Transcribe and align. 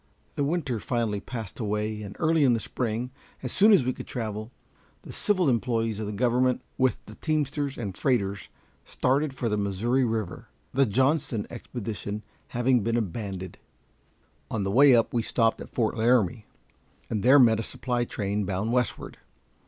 The 0.33 0.43
winter 0.43 0.79
finally 0.79 1.19
passed 1.19 1.59
away, 1.59 2.01
and 2.01 2.15
early 2.17 2.43
in 2.43 2.53
the 2.55 2.59
spring, 2.59 3.11
as 3.43 3.51
soon 3.51 3.71
as 3.71 3.83
we 3.83 3.93
could 3.93 4.07
travel, 4.07 4.51
the 5.03 5.13
civil 5.13 5.45
employés 5.45 5.99
of 5.99 6.07
the 6.07 6.11
government, 6.11 6.63
with 6.75 6.97
the 7.05 7.13
teamsters 7.13 7.77
and 7.77 7.95
freighters, 7.95 8.49
started 8.83 9.31
for 9.35 9.47
the 9.47 9.57
Missouri 9.59 10.03
River, 10.03 10.47
the 10.73 10.87
Johnston 10.87 11.45
expedition 11.51 12.23
having 12.47 12.81
been 12.81 12.97
abandoned. 12.97 13.59
On 14.49 14.63
the 14.63 14.71
way 14.71 14.95
up 14.95 15.13
we 15.13 15.21
stopped 15.21 15.61
at 15.61 15.69
Fort 15.69 15.95
Laramie, 15.95 16.47
and 17.07 17.21
there 17.21 17.37
met 17.37 17.59
a 17.59 17.61
supply 17.61 18.03
train 18.03 18.43
bound 18.43 18.71
westward. 18.73 19.19